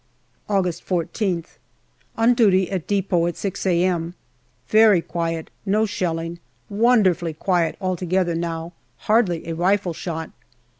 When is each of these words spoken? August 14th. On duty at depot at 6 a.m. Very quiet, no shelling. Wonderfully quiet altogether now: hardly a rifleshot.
August 0.49 0.83
14th. 0.83 1.59
On 2.17 2.33
duty 2.33 2.71
at 2.71 2.87
depot 2.87 3.27
at 3.27 3.37
6 3.37 3.67
a.m. 3.67 4.15
Very 4.67 4.99
quiet, 4.99 5.51
no 5.63 5.85
shelling. 5.85 6.39
Wonderfully 6.71 7.35
quiet 7.35 7.77
altogether 7.79 8.33
now: 8.33 8.73
hardly 9.05 9.45
a 9.47 9.53
rifleshot. 9.53 10.31